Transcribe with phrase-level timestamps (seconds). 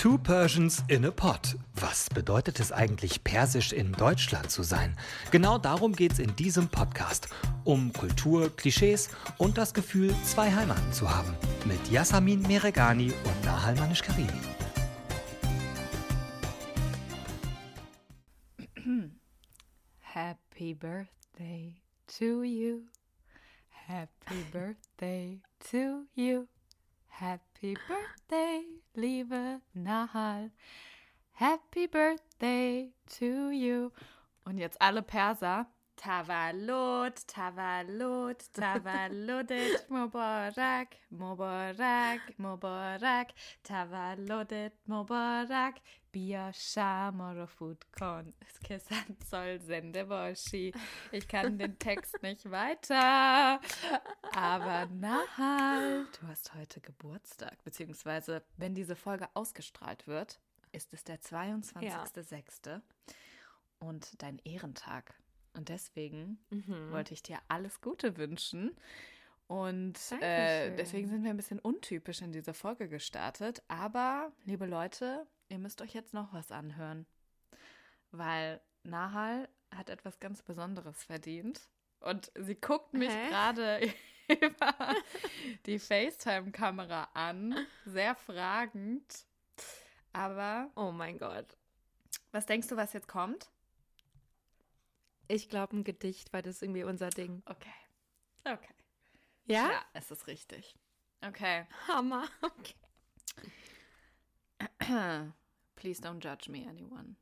[0.00, 1.58] Two Persians in a Pot.
[1.74, 4.96] Was bedeutet es eigentlich, persisch in Deutschland zu sein?
[5.30, 7.28] Genau darum geht es in diesem Podcast.
[7.64, 11.34] Um Kultur, Klischees und das Gefühl, zwei Heimaten zu haben.
[11.66, 14.40] Mit Yasamin Meregani und Nahal Manish-Karimi.
[20.00, 21.76] Happy birthday
[22.06, 22.84] to you.
[23.68, 26.46] Happy birthday to you.
[27.06, 30.50] Happy birthday, liebe Nahal.
[31.32, 33.90] Happy birthday to you.
[34.44, 35.66] Und jetzt alle Perser.
[36.00, 43.28] Tavalot, Tavalot, Tavalodet, Mubarak, Mubarak, Mubarak,
[43.62, 45.74] Tavalodet, Mubarak,
[46.10, 48.32] Bia Shamar Food Con.
[48.64, 50.72] Kesan soll Sende Boshi.
[51.12, 53.60] Ich kann den Text nicht weiter.
[54.34, 57.62] Aber Nahal, du hast heute Geburtstag.
[57.62, 60.40] Beziehungsweise, wenn diese Folge ausgestrahlt wird,
[60.72, 62.80] ist es der 22.06.
[63.80, 65.12] und dein Ehrentag.
[65.54, 66.90] Und deswegen Mhm.
[66.92, 68.76] wollte ich dir alles Gute wünschen.
[69.48, 73.62] Und äh, deswegen sind wir ein bisschen untypisch in diese Folge gestartet.
[73.66, 77.04] Aber, liebe Leute, ihr müsst euch jetzt noch was anhören.
[78.12, 81.60] Weil Nahal hat etwas ganz Besonderes verdient.
[82.00, 83.80] Und sie guckt mich gerade
[84.28, 84.94] über
[85.66, 89.26] die FaceTime-Kamera an, sehr fragend.
[90.12, 91.56] Aber Oh mein Gott.
[92.32, 93.50] was denkst du, was jetzt kommt?
[95.30, 97.40] Ich glaube ein Gedicht, weil das ist irgendwie unser Ding.
[97.46, 97.70] Okay.
[98.44, 98.74] Okay.
[99.46, 99.70] Ja?
[99.70, 100.74] Ja, es ist richtig.
[101.24, 101.66] Okay.
[101.86, 102.28] Hammer.
[102.42, 102.74] Okay.
[105.76, 107.14] Please don't judge me, anyone.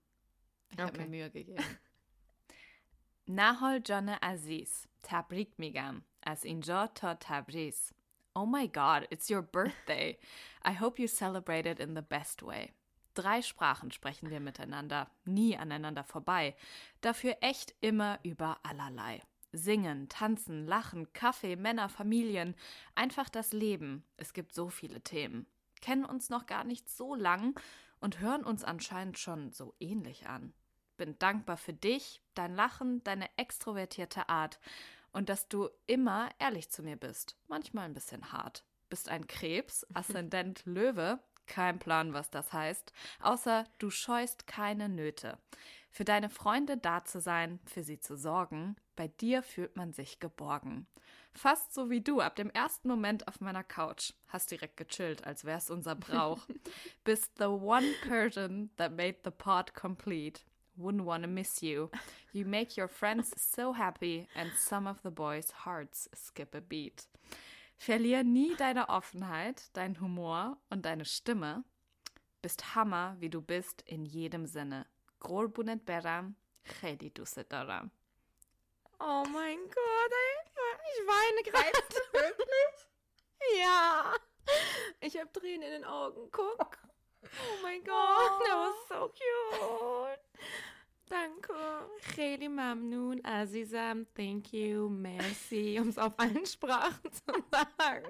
[0.70, 1.02] Ich habe Okay.
[1.02, 1.62] mir Mühe gegeben.
[3.26, 7.92] Nahol Jonne Aziz, Tabrik Migam, as injo to Tabriz.
[8.34, 10.18] Oh my god, it's your birthday.
[10.62, 12.72] I hope you celebrate it in the best way.
[13.18, 16.54] Drei Sprachen sprechen wir miteinander, nie aneinander vorbei.
[17.00, 19.20] Dafür echt immer über allerlei.
[19.50, 22.54] Singen, tanzen, lachen, Kaffee, Männer, Familien,
[22.94, 24.04] einfach das Leben.
[24.18, 25.48] Es gibt so viele Themen.
[25.80, 27.58] Kennen uns noch gar nicht so lang
[27.98, 30.52] und hören uns anscheinend schon so ähnlich an.
[30.96, 34.60] Bin dankbar für dich, dein Lachen, deine extrovertierte Art
[35.10, 37.36] und dass du immer ehrlich zu mir bist.
[37.48, 38.62] Manchmal ein bisschen hart.
[38.88, 41.18] Bist ein Krebs, Aszendent Löwe.
[41.48, 45.38] Kein Plan, was das heißt, außer du scheust keine Nöte.
[45.90, 50.20] Für deine Freunde da zu sein, für sie zu sorgen, bei dir fühlt man sich
[50.20, 50.86] geborgen.
[51.32, 54.12] Fast so wie du, ab dem ersten Moment auf meiner Couch.
[54.28, 56.46] Hast direkt gechillt, als wär's unser Brauch.
[57.04, 60.40] Bist the one Persian that made the pod complete.
[60.76, 61.90] Wouldn't wanna miss you.
[62.32, 67.06] You make your friends so happy and some of the boys' hearts skip a beat.
[67.78, 71.64] Verlier nie deine Offenheit, dein Humor und deine Stimme.
[72.42, 74.86] Bist Hammer, wie du bist, in jedem Sinne.
[75.20, 77.90] Grolbunet Beram, Chedi Dusedaram.
[79.00, 80.50] Oh mein Gott, ey.
[80.92, 81.72] Ich weine gerade.
[82.12, 83.58] Wirklich?
[83.60, 84.14] Ja.
[85.00, 86.28] Ich habe Tränen in den Augen.
[86.32, 86.78] Guck.
[87.22, 90.18] Oh mein Gott, that was so cute.
[91.08, 91.54] Danke.
[92.14, 98.06] Kheli Mamnun, Azizam, thank you, merci, um es auf allen Sprachen zu sagen.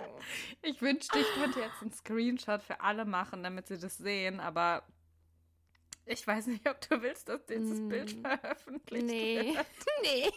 [0.63, 4.83] Ich wünschte, ich könnte jetzt einen Screenshot für alle machen, damit sie das sehen, aber
[6.09, 9.67] ich weiß nicht, ob du willst, dass dieses Bild veröffentlicht Nee, wird.
[10.03, 10.31] nee.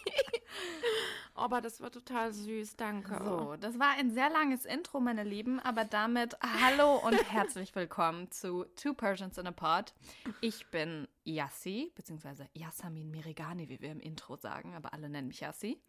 [1.33, 3.17] Aber das war total süß, danke.
[3.23, 8.29] So, das war ein sehr langes Intro, meine Lieben, aber damit hallo und herzlich willkommen
[8.31, 9.93] zu Two Persians in a Pod.
[10.41, 15.39] Ich bin Yassi, beziehungsweise Yasamin Meregani, wie wir im Intro sagen, aber alle nennen mich
[15.39, 15.81] Yassi.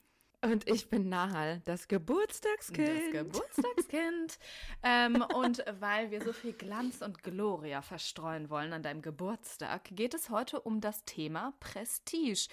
[0.45, 2.89] Und ich bin Nahal, das Geburtstagskind.
[2.89, 4.39] Das Geburtstagskind.
[4.83, 10.15] ähm, und weil wir so viel Glanz und Gloria verstreuen wollen an deinem Geburtstag, geht
[10.15, 12.49] es heute um das Thema Prestige.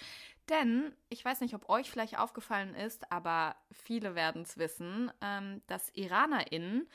[0.50, 5.64] Denn ich weiß nicht, ob euch vielleicht aufgefallen ist, aber viele werden es wissen, ähm,
[5.66, 6.88] dass IranerInnen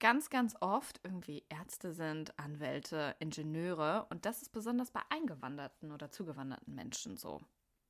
[0.00, 4.06] ganz, ganz oft irgendwie Ärzte sind, Anwälte, Ingenieure.
[4.10, 7.40] Und das ist besonders bei eingewanderten oder zugewanderten Menschen so.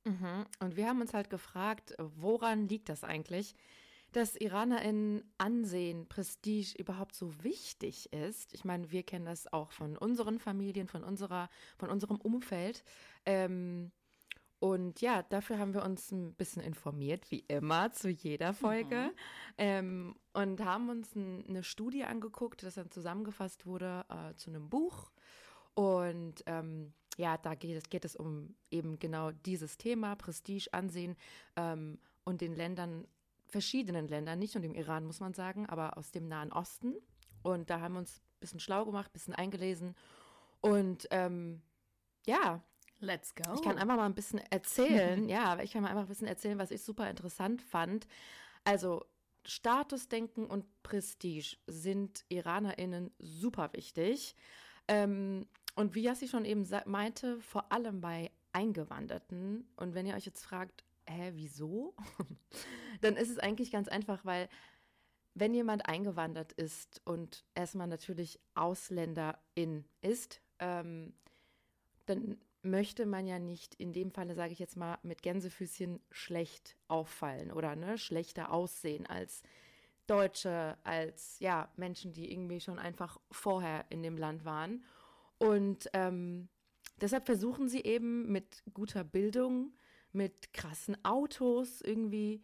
[0.07, 0.47] Mhm.
[0.61, 3.57] Und wir haben uns halt gefragt, woran liegt das eigentlich,
[4.13, 8.55] dass IranerInnen Ansehen, Prestige überhaupt so wichtig ist.
[8.55, 12.85] Ich meine, wir kennen das auch von unseren Familien, von unserer, von unserem Umfeld.
[13.27, 13.91] Ähm,
[14.61, 19.13] und ja, dafür haben wir uns ein bisschen informiert, wie immer, zu jeder Folge.
[19.59, 24.71] Ähm, und haben uns ein, eine Studie angeguckt, das dann zusammengefasst wurde äh, zu einem
[24.71, 25.11] Buch.
[25.75, 31.17] Und ähm, ja, da geht es, geht es um eben genau dieses Thema, Prestige, Ansehen
[31.57, 33.07] ähm, und den Ländern,
[33.49, 36.95] verschiedenen Ländern, nicht nur dem Iran, muss man sagen, aber aus dem Nahen Osten.
[37.43, 39.95] Und da haben wir uns ein bisschen schlau gemacht, ein bisschen eingelesen
[40.61, 41.63] Und ähm,
[42.27, 42.63] ja,
[43.01, 43.55] Let's go.
[43.55, 45.29] ich kann einfach mal ein bisschen erzählen.
[45.29, 48.07] ja, ich kann mal einfach ein bisschen erzählen, was ich super interessant fand.
[48.65, 49.05] Also
[49.45, 54.35] Statusdenken und Prestige sind IranerInnen super wichtig.
[54.89, 59.69] Ähm, und wie Yassi schon eben meinte, vor allem bei Eingewanderten.
[59.77, 61.95] Und wenn ihr euch jetzt fragt, hä, wieso?
[63.03, 64.49] Dann ist es eigentlich ganz einfach, weil
[65.35, 71.13] wenn jemand eingewandert ist und erstmal natürlich Ausländerin ist, ähm,
[72.07, 76.77] dann möchte man ja nicht in dem Falle, sage ich jetzt mal, mit Gänsefüßchen schlecht
[76.89, 79.43] auffallen oder ne, schlechter aussehen als
[80.07, 84.85] Deutsche, als ja, Menschen, die irgendwie schon einfach vorher in dem Land waren.
[85.39, 86.49] Und ähm,
[87.01, 89.75] deshalb versuchen sie eben mit guter Bildung,
[90.13, 92.43] mit krassen Autos irgendwie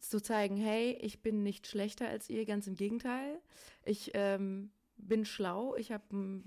[0.00, 3.40] zu zeigen, hey, ich bin nicht schlechter als ihr, ganz im Gegenteil.
[3.84, 6.42] Ich ähm, bin schlau, ich habe,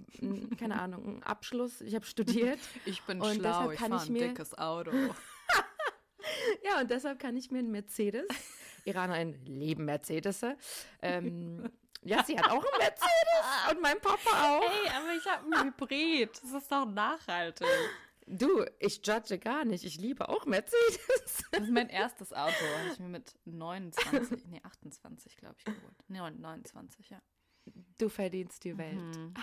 [0.58, 2.60] keine Ahnung, einen Abschluss, ich habe studiert.
[2.86, 4.92] Ich bin und schlau, ich fahre ein mir, dickes Auto.
[6.64, 8.28] ja, und deshalb kann ich mir einen Mercedes,
[8.86, 10.42] Iraner ein Leben Mercedes,
[11.02, 11.70] ähm,
[12.04, 14.70] ja, sie hat auch einen Mercedes und mein Papa auch.
[14.70, 16.42] Hey, aber ich habe einen Hybrid.
[16.42, 17.68] Das ist doch nachhaltig.
[18.28, 19.84] Du, ich judge gar nicht.
[19.84, 21.44] Ich liebe auch Mercedes.
[21.52, 22.52] Das ist mein erstes Auto.
[22.52, 25.96] Habe ich mir mit 29, nee, 28, glaube ich, geholt.
[26.08, 27.22] Nee, 29, ja.
[27.98, 28.96] Du verdienst die Welt.
[28.96, 29.34] Mhm.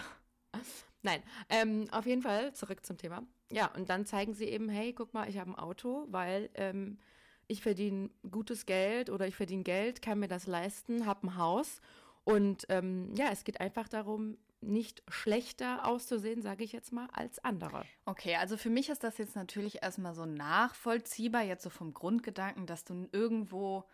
[1.03, 3.23] Nein, ähm, auf jeden Fall zurück zum Thema.
[3.51, 6.99] Ja, und dann zeigen sie eben, hey, guck mal, ich habe ein Auto, weil ähm,
[7.47, 11.81] ich verdiene gutes Geld oder ich verdiene Geld, kann mir das leisten, habe ein Haus.
[12.29, 17.43] Und ähm, ja, es geht einfach darum, nicht schlechter auszusehen, sage ich jetzt mal, als
[17.43, 17.87] andere.
[18.05, 22.67] Okay, also für mich ist das jetzt natürlich erstmal so nachvollziehbar, jetzt so vom Grundgedanken,
[22.67, 23.85] dass du irgendwo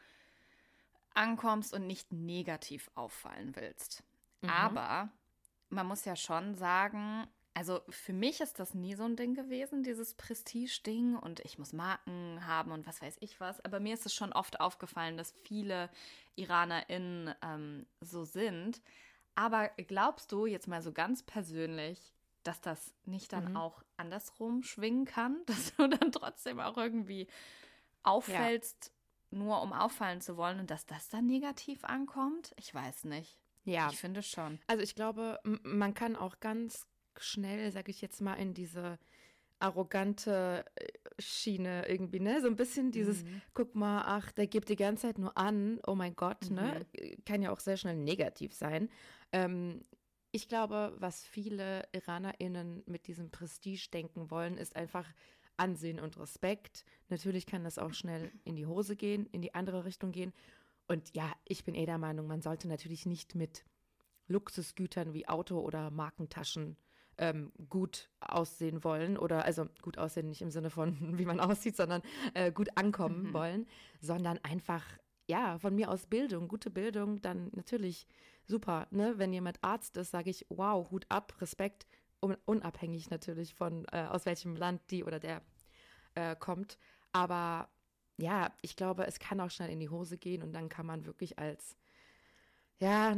[1.14, 4.02] ankommst und nicht negativ auffallen willst.
[4.40, 4.50] Mhm.
[4.50, 5.10] Aber
[5.68, 9.84] man muss ja schon sagen, also für mich ist das nie so ein Ding gewesen,
[9.84, 13.64] dieses Prestige-Ding und ich muss Marken haben und was weiß ich was.
[13.64, 15.88] Aber mir ist es schon oft aufgefallen, dass viele
[16.34, 18.82] IranerInnen ähm, so sind.
[19.36, 22.12] Aber glaubst du jetzt mal so ganz persönlich,
[22.42, 23.56] dass das nicht dann mhm.
[23.56, 25.36] auch andersrum schwingen kann?
[25.46, 27.28] Dass du dann trotzdem auch irgendwie
[28.02, 28.92] auffällst,
[29.30, 29.38] ja.
[29.38, 32.52] nur um auffallen zu wollen und dass das dann negativ ankommt?
[32.58, 33.38] Ich weiß nicht.
[33.64, 33.88] Ja.
[33.90, 34.58] Ich finde schon.
[34.66, 36.86] Also ich glaube, man kann auch ganz
[37.20, 38.98] schnell, sage ich jetzt mal, in diese
[39.58, 40.86] arrogante äh,
[41.18, 42.40] Schiene irgendwie, ne?
[42.40, 43.42] So ein bisschen dieses, mhm.
[43.54, 46.84] guck mal, ach, der gibt die ganze Zeit nur an, oh mein Gott, ne?
[46.92, 47.06] mhm.
[47.06, 47.16] ne?
[47.24, 48.88] Kann ja auch sehr schnell negativ sein.
[49.32, 49.84] Ähm,
[50.32, 55.06] ich glaube, was viele IranerInnen mit diesem Prestige denken wollen, ist einfach
[55.56, 56.84] Ansehen und Respekt.
[57.08, 60.32] Natürlich kann das auch schnell in die Hose gehen, in die andere Richtung gehen.
[60.88, 63.64] Und ja, ich bin eh der Meinung, man sollte natürlich nicht mit
[64.26, 66.76] Luxusgütern wie Auto oder Markentaschen
[67.18, 71.76] ähm, gut aussehen wollen oder also gut aussehen nicht im Sinne von wie man aussieht,
[71.76, 72.02] sondern
[72.34, 73.32] äh, gut ankommen mhm.
[73.32, 73.66] wollen,
[74.00, 74.84] sondern einfach
[75.26, 78.06] ja von mir aus Bildung, gute Bildung, dann natürlich
[78.46, 78.86] super.
[78.90, 79.14] Ne?
[79.16, 81.86] Wenn jemand Arzt ist, sage ich, wow, Hut ab, Respekt,
[82.20, 85.42] unabhängig natürlich von äh, aus welchem Land die oder der
[86.14, 86.78] äh, kommt.
[87.12, 87.68] Aber
[88.16, 91.04] ja, ich glaube, es kann auch schnell in die Hose gehen und dann kann man
[91.04, 91.76] wirklich als
[92.80, 93.16] ja,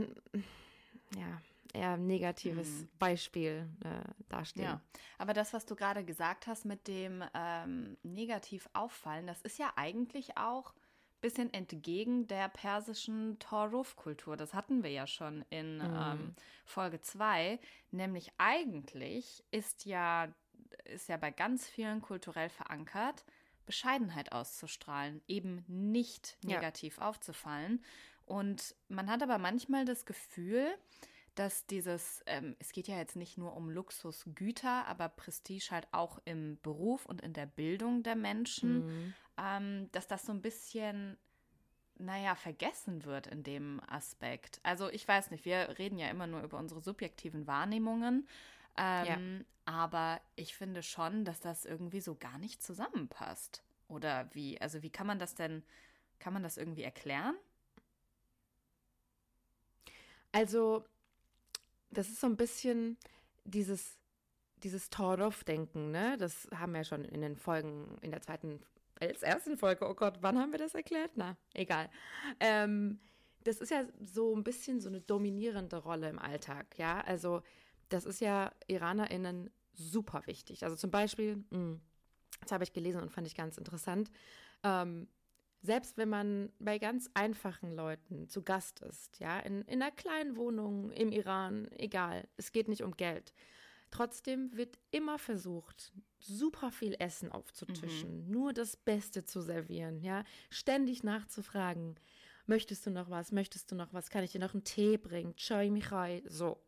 [1.16, 1.40] ja,
[1.76, 2.88] eher negatives mhm.
[2.98, 4.64] Beispiel äh, dastehen.
[4.64, 4.80] Ja,
[5.18, 9.72] aber das, was du gerade gesagt hast mit dem ähm, negativ auffallen, das ist ja
[9.76, 10.74] eigentlich auch
[11.20, 14.36] bisschen entgegen der persischen Toruf-Kultur.
[14.36, 15.96] Das hatten wir ja schon in mhm.
[15.98, 17.58] ähm, Folge 2.
[17.90, 20.28] Nämlich eigentlich ist ja,
[20.84, 23.24] ist ja bei ganz vielen kulturell verankert,
[23.64, 27.08] Bescheidenheit auszustrahlen, eben nicht negativ ja.
[27.08, 27.82] aufzufallen.
[28.24, 30.68] Und man hat aber manchmal das Gefühl,
[31.36, 36.20] dass dieses, ähm, es geht ja jetzt nicht nur um Luxusgüter, aber Prestige halt auch
[36.24, 38.86] im Beruf und in der Bildung der Menschen.
[38.86, 41.16] Mhm ähm, dass das so ein bisschen,
[41.98, 44.60] naja, vergessen wird in dem Aspekt.
[44.62, 48.26] Also ich weiß nicht, wir reden ja immer nur über unsere subjektiven Wahrnehmungen.
[48.76, 49.44] Ähm, ja.
[49.64, 53.62] Aber ich finde schon, dass das irgendwie so gar nicht zusammenpasst.
[53.88, 54.60] Oder wie?
[54.60, 55.62] Also wie kann man das denn,
[56.18, 57.36] kann man das irgendwie erklären?
[60.32, 60.84] Also,
[61.96, 62.96] das ist so ein bisschen
[63.44, 63.98] dieses,
[64.62, 66.16] dieses Torov-Denken, ne?
[66.18, 68.60] Das haben wir schon in den Folgen, in der zweiten
[69.00, 71.12] als ersten Folge, oh Gott, wann haben wir das erklärt?
[71.16, 71.90] Na, egal.
[72.40, 72.98] Ähm,
[73.44, 77.02] das ist ja so ein bisschen so eine dominierende Rolle im Alltag, ja.
[77.02, 77.42] Also,
[77.90, 80.64] das ist ja IranerInnen super wichtig.
[80.64, 81.80] Also zum Beispiel, mh, hm,
[82.40, 84.10] das habe ich gelesen und fand ich ganz interessant.
[84.62, 85.08] Ähm,
[85.62, 90.36] selbst wenn man bei ganz einfachen Leuten zu Gast ist, ja, in, in einer kleinen
[90.36, 93.32] Wohnung im Iran, egal, es geht nicht um Geld.
[93.90, 98.30] Trotzdem wird immer versucht, super viel Essen aufzutischen, mhm.
[98.30, 101.96] nur das Beste zu servieren, ja, ständig nachzufragen,
[102.46, 105.36] möchtest du noch was, möchtest du noch was, kann ich dir noch einen Tee bringen,
[105.36, 106.60] Choi Michai, so.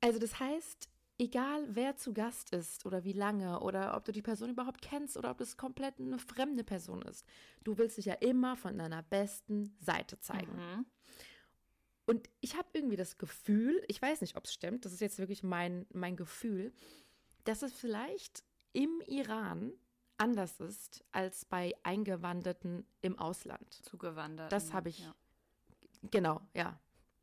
[0.00, 0.88] Also das heißt,
[1.22, 5.16] egal wer zu Gast ist oder wie lange oder ob du die Person überhaupt kennst
[5.16, 7.24] oder ob es komplett eine fremde Person ist,
[7.62, 10.56] du willst dich ja immer von deiner besten Seite zeigen.
[10.56, 10.86] Mhm.
[12.06, 15.18] Und ich habe irgendwie das Gefühl, ich weiß nicht, ob es stimmt, das ist jetzt
[15.18, 16.72] wirklich mein, mein Gefühl,
[17.44, 19.72] dass es vielleicht im Iran
[20.18, 23.72] anders ist als bei Eingewanderten im Ausland.
[23.72, 24.50] Zugewandert.
[24.50, 24.98] Das habe ich.
[24.98, 25.14] Ja.
[26.10, 26.80] Genau, ja,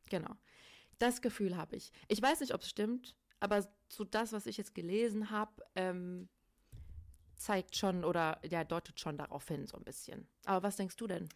[0.08, 0.34] genau.
[0.98, 1.92] Das Gefühl habe ich.
[2.08, 6.28] Ich weiß nicht, ob es stimmt, aber so das, was ich jetzt gelesen habe, ähm,
[7.36, 10.28] zeigt schon oder ja, deutet schon darauf hin, so ein bisschen.
[10.44, 11.28] Aber was denkst du denn?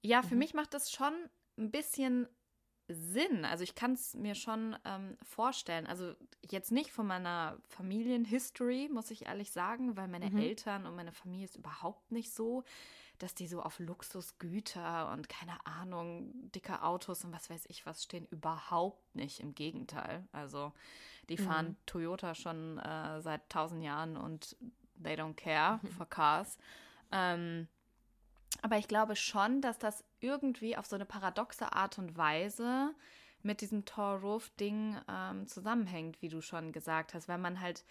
[0.00, 0.38] Ja, für mhm.
[0.38, 1.12] mich macht das schon
[1.58, 2.28] ein bisschen
[2.94, 3.44] Sinn.
[3.44, 5.86] Also ich kann es mir schon ähm, vorstellen.
[5.86, 6.14] Also
[6.50, 10.38] jetzt nicht von meiner Familienhistory, muss ich ehrlich sagen, weil meine mhm.
[10.38, 12.64] Eltern und meine Familie ist überhaupt nicht so,
[13.18, 18.02] dass die so auf Luxusgüter und keine Ahnung, dicke Autos und was weiß ich was
[18.02, 18.26] stehen.
[18.30, 19.40] Überhaupt nicht.
[19.40, 20.26] Im Gegenteil.
[20.32, 20.72] Also
[21.28, 21.76] die fahren mhm.
[21.86, 24.56] Toyota schon äh, seit tausend Jahren und
[25.02, 26.58] they don't care for cars.
[27.12, 27.68] Ähm,
[28.62, 32.94] aber ich glaube schon, dass das irgendwie auf so eine paradoxe Art und Weise
[33.42, 37.84] mit diesem Torruf-Ding ähm, zusammenhängt, wie du schon gesagt hast, weil man halt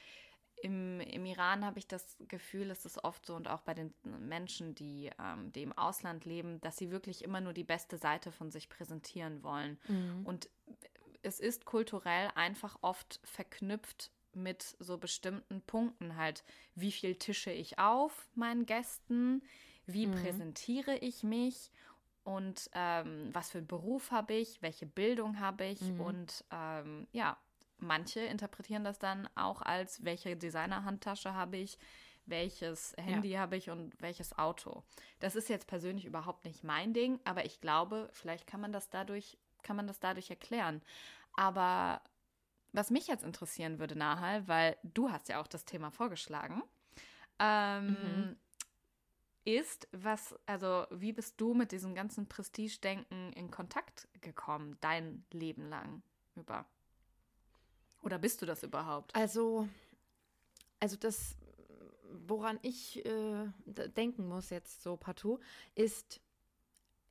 [0.64, 3.94] im, im Iran habe ich das Gefühl, es ist oft so und auch bei den
[4.04, 8.32] Menschen, die, ähm, die im Ausland leben, dass sie wirklich immer nur die beste Seite
[8.32, 9.80] von sich präsentieren wollen.
[9.88, 10.26] Mhm.
[10.26, 10.50] Und
[11.24, 16.44] es ist kulturell einfach oft verknüpft mit so bestimmten Punkten halt,
[16.76, 19.44] wie viel tische ich auf meinen Gästen,
[19.86, 20.12] wie mhm.
[20.12, 21.72] präsentiere ich mich
[22.24, 26.02] und ähm, was für einen Beruf habe ich, welche Bildung habe ich mhm.
[26.02, 27.38] und ähm, ja,
[27.78, 31.78] manche interpretieren das dann auch als, welche Designer-Handtasche habe ich,
[32.26, 33.40] welches Handy ja.
[33.40, 34.84] habe ich und welches Auto.
[35.20, 38.90] Das ist jetzt persönlich überhaupt nicht mein Ding, aber ich glaube, vielleicht kann man das
[38.90, 40.82] dadurch, kann man das dadurch erklären.
[41.34, 42.02] Aber
[42.72, 46.62] was mich jetzt interessieren würde, Nahal, weil du hast ja auch das Thema vorgeschlagen,
[47.40, 48.36] ähm, mhm
[49.46, 55.70] ist, was, also wie bist du mit diesem ganzen Prestige-Denken in Kontakt gekommen, dein Leben
[55.70, 56.04] lang
[56.36, 56.66] über?
[58.02, 59.16] Oder bist du das überhaupt?
[59.16, 59.68] Also,
[60.80, 61.36] also das,
[62.28, 63.48] woran ich äh,
[63.96, 65.40] denken muss jetzt so partout,
[65.76, 66.22] ist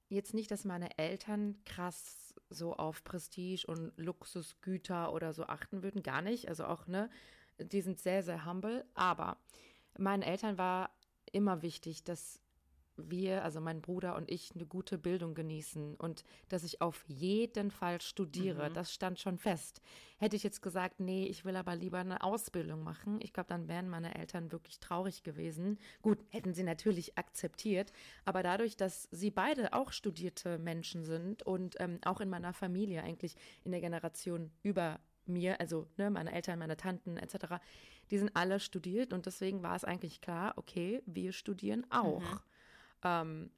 [0.08, 6.02] jetzt nicht, dass meine Eltern krass so auf Prestige und Luxusgüter oder so achten würden,
[6.02, 6.48] gar nicht.
[6.48, 7.08] Also auch, ne,
[7.58, 8.84] die sind sehr, sehr humble.
[8.94, 9.36] Aber
[9.96, 10.90] meinen Eltern war
[11.32, 12.40] immer wichtig, dass
[13.08, 17.70] wir, also mein Bruder und ich, eine gute Bildung genießen und dass ich auf jeden
[17.70, 18.68] Fall studiere.
[18.68, 18.74] Mhm.
[18.74, 19.80] Das stand schon fest.
[20.18, 23.68] Hätte ich jetzt gesagt, nee, ich will aber lieber eine Ausbildung machen, ich glaube, dann
[23.68, 25.78] wären meine Eltern wirklich traurig gewesen.
[26.02, 27.92] Gut, hätten sie natürlich akzeptiert,
[28.24, 33.02] aber dadurch, dass sie beide auch studierte Menschen sind und ähm, auch in meiner Familie
[33.02, 37.56] eigentlich in der Generation über mir, also ne, meine Eltern, meine Tanten etc.,
[38.10, 42.20] die sind alle studiert und deswegen war es eigentlich klar, okay, wir studieren auch.
[42.20, 42.40] Mhm.
[43.04, 43.50] Ähm,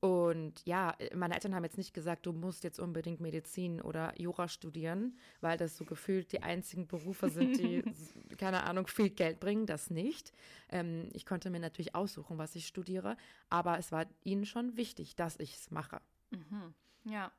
[0.00, 4.48] und ja, meine Eltern haben jetzt nicht gesagt, du musst jetzt unbedingt Medizin oder Jura
[4.48, 7.82] studieren, weil das so gefühlt die einzigen Berufe sind, die,
[8.38, 9.66] keine Ahnung, viel Geld bringen.
[9.66, 10.32] Das nicht.
[10.70, 13.18] Ähm, ich konnte mir natürlich aussuchen, was ich studiere,
[13.50, 16.00] aber es war ihnen schon wichtig, dass ich es mache.
[16.30, 16.72] Mhm.
[17.04, 17.30] Ja.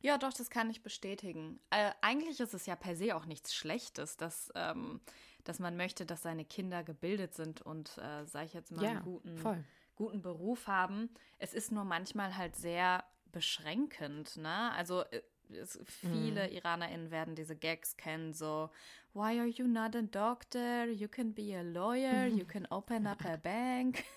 [0.00, 1.60] Ja, doch, das kann ich bestätigen.
[1.70, 5.00] Äh, eigentlich ist es ja per se auch nichts Schlechtes, dass, ähm,
[5.44, 8.90] dass man möchte, dass seine Kinder gebildet sind und, äh, sage ich jetzt mal, ja,
[8.90, 11.10] einen guten, guten Beruf haben.
[11.38, 14.72] Es ist nur manchmal halt sehr beschränkend, ne?
[14.72, 15.22] Also äh,
[15.56, 16.52] es, viele mm.
[16.52, 18.70] IranerInnen werden diese Gags kennen, so
[19.12, 20.86] Why are you not a doctor?
[20.86, 24.04] You can be a lawyer, you can open up a bank.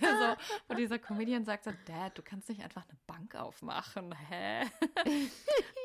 [0.00, 4.62] so, wo dieser Comedian sagt so, Dad, du kannst nicht einfach eine Bank aufmachen, hä?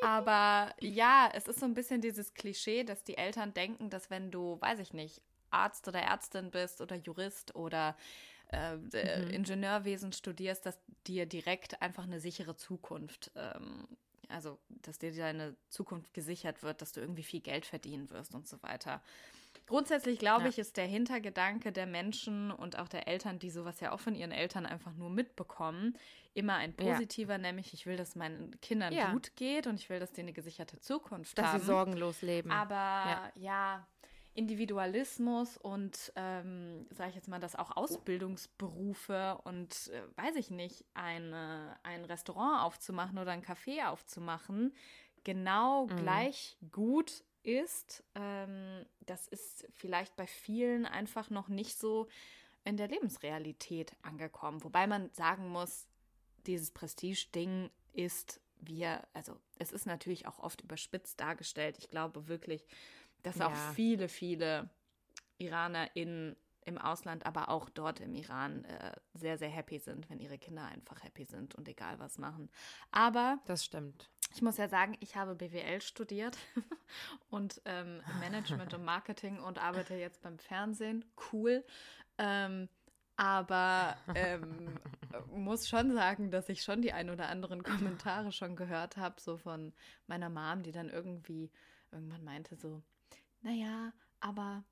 [0.04, 4.32] Aber ja, es ist so ein bisschen dieses Klischee, dass die Eltern denken, dass wenn
[4.32, 5.22] du, weiß ich nicht,
[5.52, 7.96] Arzt oder Ärztin bist oder Jurist oder
[8.94, 9.30] äh, mhm.
[9.32, 13.88] Ingenieurwesen studierst, dass dir direkt einfach eine sichere Zukunft, ähm,
[14.30, 18.48] also dass dir deine Zukunft gesichert wird, dass du irgendwie viel Geld verdienen wirst und
[18.48, 19.02] so weiter.
[19.68, 20.50] Grundsätzlich glaube ja.
[20.50, 24.14] ich, ist der Hintergedanke der Menschen und auch der Eltern, die sowas ja auch von
[24.14, 25.98] ihren Eltern einfach nur mitbekommen,
[26.36, 27.38] immer ein positiver, ja.
[27.40, 29.12] nämlich ich will, dass meinen Kindern ja.
[29.12, 31.54] gut geht und ich will, dass die eine gesicherte Zukunft dass haben.
[31.54, 32.52] Dass sie sorgenlos leben.
[32.52, 33.88] Aber ja,
[34.36, 40.86] Individualismus und, ähm, sage ich jetzt mal, dass auch Ausbildungsberufe und, äh, weiß ich nicht,
[40.94, 44.74] eine, ein Restaurant aufzumachen oder ein Café aufzumachen,
[45.24, 45.96] genau mhm.
[45.96, 48.04] gleich gut ist.
[48.14, 52.08] Ähm, das ist vielleicht bei vielen einfach noch nicht so
[52.66, 54.64] in der Lebensrealität angekommen.
[54.64, 55.88] Wobei man sagen muss,
[56.46, 61.78] dieses Prestige-Ding ist wir, also es ist natürlich auch oft überspitzt dargestellt.
[61.78, 62.66] Ich glaube wirklich,
[63.26, 63.48] dass ja.
[63.48, 64.70] auch viele, viele
[65.38, 70.38] IranerInnen im Ausland, aber auch dort im Iran äh, sehr, sehr happy sind, wenn ihre
[70.38, 72.50] Kinder einfach happy sind und egal was machen.
[72.92, 74.10] Aber das stimmt.
[74.34, 76.38] Ich muss ja sagen, ich habe BWL studiert
[77.30, 81.06] und ähm, Management und Marketing und arbeite jetzt beim Fernsehen.
[81.32, 81.64] Cool.
[82.18, 82.68] Ähm,
[83.16, 84.80] aber ähm,
[85.30, 89.38] muss schon sagen, dass ich schon die ein oder anderen Kommentare schon gehört habe, so
[89.38, 89.72] von
[90.08, 91.52] meiner Mom, die dann irgendwie
[91.92, 92.82] irgendwann meinte so,
[93.46, 94.64] naja, aber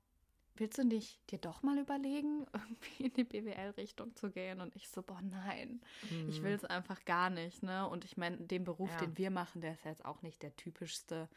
[0.56, 4.60] willst du nicht dir doch mal überlegen, irgendwie in die BWL-Richtung zu gehen?
[4.60, 6.28] Und ich so, boah, nein, mhm.
[6.28, 7.62] ich will es einfach gar nicht.
[7.62, 7.88] Ne?
[7.88, 8.98] Und ich meine, den Beruf, ja.
[8.98, 11.28] den wir machen, der ist jetzt auch nicht der typischste,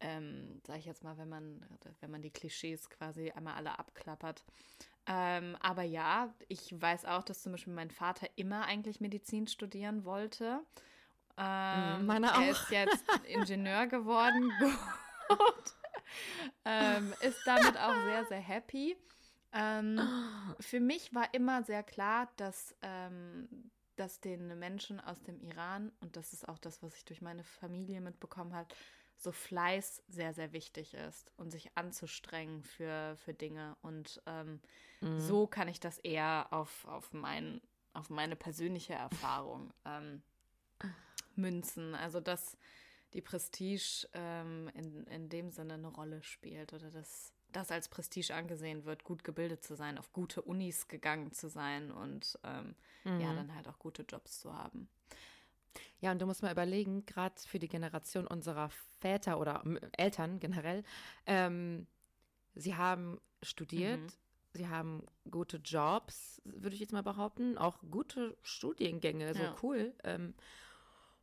[0.00, 1.64] ähm, sag ich jetzt mal, wenn man,
[2.00, 4.44] wenn man die Klischees quasi einmal alle abklappert.
[5.06, 10.04] Ähm, aber ja, ich weiß auch, dass zum Beispiel mein Vater immer eigentlich Medizin studieren
[10.04, 10.60] wollte.
[11.36, 12.40] Ähm, mhm, Meine auch.
[12.40, 14.50] Er ist jetzt Ingenieur geworden.
[15.28, 15.74] Gut.
[16.64, 18.96] Ähm, ist damit auch sehr, sehr happy.
[19.52, 20.00] Ähm,
[20.60, 26.16] für mich war immer sehr klar, dass, ähm, dass den Menschen aus dem Iran, und
[26.16, 28.74] das ist auch das, was ich durch meine Familie mitbekommen habe,
[29.16, 33.76] so Fleiß sehr, sehr wichtig ist und sich anzustrengen für, für Dinge.
[33.80, 34.60] Und ähm,
[35.00, 35.20] mhm.
[35.20, 37.60] so kann ich das eher auf, auf, mein,
[37.92, 40.22] auf meine persönliche Erfahrung ähm,
[41.36, 41.94] münzen.
[41.94, 42.56] Also, dass
[43.14, 48.34] die Prestige ähm, in, in dem Sinne eine Rolle spielt oder dass das als Prestige
[48.34, 53.20] angesehen wird, gut gebildet zu sein, auf gute Unis gegangen zu sein und ähm, mhm.
[53.20, 54.88] ja, dann halt auch gute Jobs zu haben.
[56.00, 60.84] Ja, und du musst mal überlegen, gerade für die Generation unserer Väter oder Eltern generell,
[61.26, 61.86] ähm,
[62.54, 64.08] sie haben studiert, mhm.
[64.54, 69.56] sie haben gute Jobs, würde ich jetzt mal behaupten, auch gute Studiengänge, so ja.
[69.62, 69.94] cool.
[70.02, 70.34] Ähm,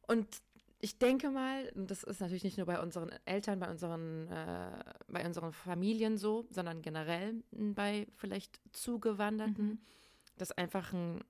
[0.08, 0.41] und
[0.82, 4.84] ich denke mal, und das ist natürlich nicht nur bei unseren Eltern, bei unseren, äh,
[5.08, 9.80] bei unseren Familien so, sondern generell bei vielleicht Zugewanderten, mhm.
[10.38, 11.24] dass einfach ein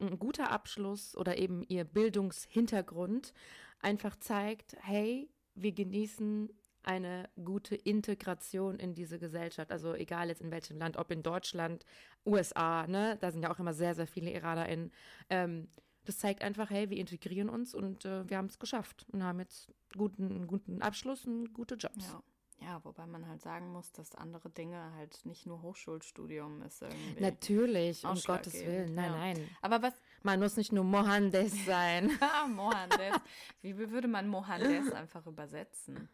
[0.00, 3.32] ein guter Abschluss oder eben ihr Bildungshintergrund
[3.80, 6.50] einfach zeigt, hey, wir genießen
[6.82, 9.70] eine gute Integration in diese Gesellschaft.
[9.70, 11.84] Also egal jetzt in welchem Land, ob in Deutschland,
[12.24, 14.92] USA, ne, da sind ja auch immer sehr, sehr viele IranerInnen.
[15.28, 15.68] Ähm,
[16.08, 19.40] das zeigt einfach, hey, wir integrieren uns und äh, wir haben es geschafft und haben
[19.40, 22.12] jetzt guten, guten Abschluss und gute Jobs.
[22.12, 22.22] Ja.
[22.60, 27.20] Ja, wobei man halt sagen muss, dass andere Dinge halt nicht nur Hochschulstudium ist irgendwie.
[27.20, 28.96] Natürlich, um Gottes Willen.
[28.96, 29.16] Nein, ja.
[29.16, 29.50] nein.
[29.62, 29.94] Aber was.
[30.24, 32.10] Man muss nicht nur Mohandes sein.
[32.48, 33.14] Mohandes.
[33.60, 36.08] Wie würde man Mohandes einfach übersetzen?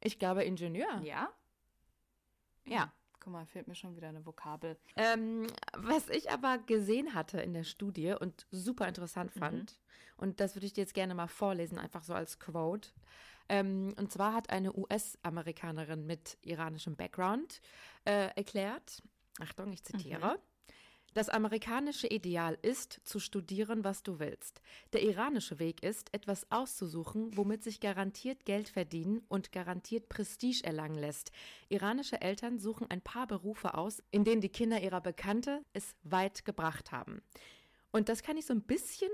[0.00, 1.02] Ich glaube Ingenieur.
[1.02, 1.28] Ja?
[2.64, 2.90] Ja.
[3.22, 4.76] Guck mal, fehlt mir schon wieder eine Vokabel.
[4.96, 9.38] Ähm, was ich aber gesehen hatte in der Studie und super interessant mhm.
[9.38, 10.22] fand, mhm.
[10.24, 12.88] und das würde ich dir jetzt gerne mal vorlesen, einfach so als Quote.
[13.48, 17.60] Ähm, und zwar hat eine US-Amerikanerin mit iranischem Background
[18.04, 19.04] äh, erklärt,
[19.40, 20.34] Achtung, ich zitiere.
[20.34, 20.51] Mhm.
[21.14, 24.62] Das amerikanische Ideal ist, zu studieren, was du willst.
[24.94, 30.98] Der iranische Weg ist, etwas auszusuchen, womit sich garantiert Geld verdienen und garantiert Prestige erlangen
[30.98, 31.30] lässt.
[31.68, 36.46] Iranische Eltern suchen ein paar Berufe aus, in denen die Kinder ihrer Bekannte es weit
[36.46, 37.20] gebracht haben.
[37.90, 39.10] Und das kann ich so ein bisschen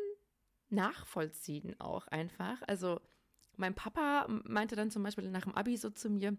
[0.71, 2.63] nachvollziehen auch einfach.
[2.69, 3.01] Also
[3.57, 6.37] mein Papa meinte dann zum Beispiel nach dem Abi so zu mir,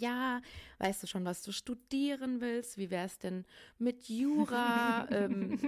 [0.00, 0.40] ja,
[0.78, 2.78] weißt du schon, was du studieren willst?
[2.78, 3.44] Wie wär's denn
[3.78, 5.06] mit Jura?
[5.10, 5.58] ähm,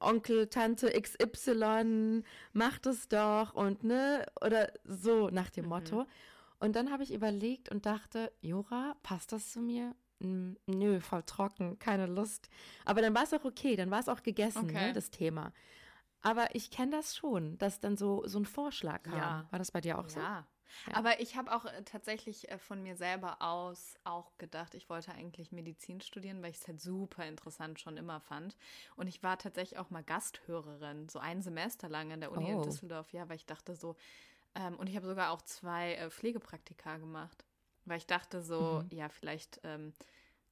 [0.00, 5.70] Onkel, Tante XY, mach das doch und ne, oder so nach dem mhm.
[5.70, 6.06] Motto.
[6.58, 9.94] Und dann habe ich überlegt und dachte, Jura, passt das zu mir?
[10.18, 12.50] Nö, voll trocken, keine Lust.
[12.84, 14.86] Aber dann war es auch okay, dann war es auch gegessen, ne, okay.
[14.88, 15.52] ne, das Thema.
[16.22, 19.16] Aber ich kenne das schon, dass dann so, so ein Vorschlag kam.
[19.16, 19.46] Ja.
[19.50, 20.20] War das bei dir auch so?
[20.20, 20.46] Ja.
[20.86, 20.96] Ja.
[20.96, 25.12] Aber ich habe auch äh, tatsächlich äh, von mir selber aus auch gedacht, ich wollte
[25.12, 28.56] eigentlich Medizin studieren, weil ich es halt super interessant schon immer fand.
[28.96, 32.58] Und ich war tatsächlich auch mal Gasthörerin, so ein Semester lang an der Uni oh.
[32.58, 33.96] in Düsseldorf, ja, weil ich dachte so,
[34.54, 37.44] ähm, und ich habe sogar auch zwei äh, Pflegepraktika gemacht,
[37.84, 38.96] weil ich dachte so, mhm.
[38.96, 39.92] ja, vielleicht ähm,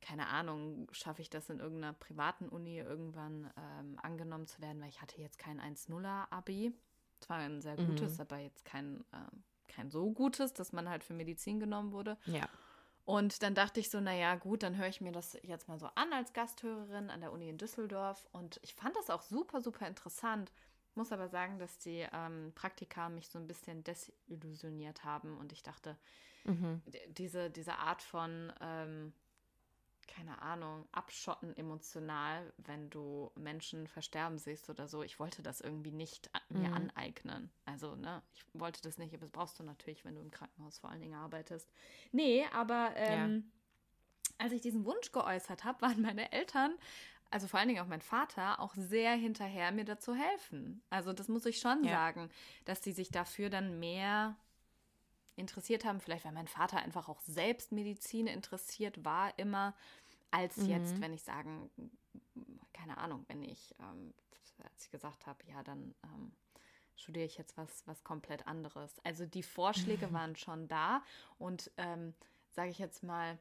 [0.01, 4.89] keine Ahnung, schaffe ich das in irgendeiner privaten Uni irgendwann ähm, angenommen zu werden, weil
[4.89, 6.73] ich hatte jetzt kein 1-0er-Abi.
[7.21, 8.21] Zwar ein sehr gutes, mhm.
[8.21, 9.37] aber jetzt kein, äh,
[9.69, 12.17] kein so gutes, dass man halt für Medizin genommen wurde.
[12.27, 12.49] Ja.
[13.05, 15.87] Und dann dachte ich so, naja, gut, dann höre ich mir das jetzt mal so
[15.95, 18.29] an als Gasthörerin an der Uni in Düsseldorf.
[18.33, 20.53] Und ich fand das auch super, super interessant.
[20.95, 25.63] muss aber sagen, dass die ähm, Praktika mich so ein bisschen desillusioniert haben und ich
[25.63, 25.97] dachte,
[26.45, 26.83] mhm.
[27.09, 29.15] diese, diese Art von, ähm,
[30.09, 35.93] keine Ahnung, abschotten emotional, wenn du Menschen versterben siehst oder so, ich wollte das irgendwie
[35.93, 36.75] nicht an, mir mhm.
[36.75, 37.51] aneignen.
[37.65, 40.79] Also, ne, ich wollte das nicht, aber das brauchst du natürlich, wenn du im Krankenhaus
[40.79, 41.71] vor allen Dingen arbeitest.
[42.11, 43.45] Nee, aber ähm,
[44.27, 44.45] ja.
[44.45, 46.77] als ich diesen Wunsch geäußert habe, waren meine Eltern
[47.31, 50.83] also vor allen Dingen auch mein Vater, auch sehr hinterher, mir dazu helfen.
[50.91, 51.91] Also das muss ich schon ja.
[51.91, 52.31] sagen,
[52.65, 54.37] dass die sich dafür dann mehr
[55.39, 56.01] interessiert haben.
[56.01, 59.75] Vielleicht, weil mein Vater einfach auch selbst Medizin interessiert war, immer,
[60.31, 60.71] als mhm.
[60.71, 61.71] jetzt, wenn ich sagen,
[62.73, 64.13] keine Ahnung, wenn ich, ähm,
[64.63, 66.33] als ich gesagt habe, ja, dann ähm,
[66.97, 68.93] studiere ich jetzt was, was komplett anderes.
[69.05, 71.03] Also die Vorschläge waren schon da
[71.39, 72.15] und ähm,
[72.51, 73.39] sage ich jetzt mal,